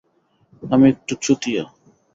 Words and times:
আমি 0.63 0.85
একটা 0.89 1.13
চুতিয়া। 1.21 1.63